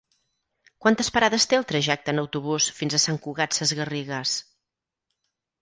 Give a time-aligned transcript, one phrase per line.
[0.85, 4.37] Quantes parades té el trajecte en autobús fins a Sant Cugat Sesgarrigues?